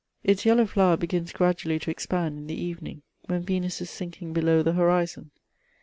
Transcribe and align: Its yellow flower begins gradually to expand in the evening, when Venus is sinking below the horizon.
Its 0.23 0.47
yellow 0.47 0.65
flower 0.65 0.97
begins 0.97 1.31
gradually 1.31 1.77
to 1.77 1.91
expand 1.91 2.35
in 2.35 2.47
the 2.47 2.59
evening, 2.59 3.03
when 3.27 3.43
Venus 3.43 3.81
is 3.81 3.91
sinking 3.91 4.33
below 4.33 4.63
the 4.63 4.73
horizon. 4.73 5.29